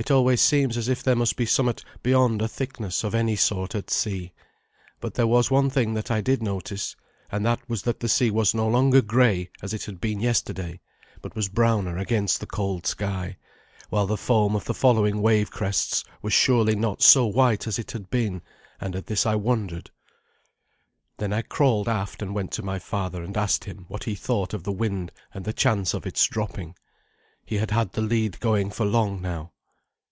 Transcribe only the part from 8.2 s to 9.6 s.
was no longer grey,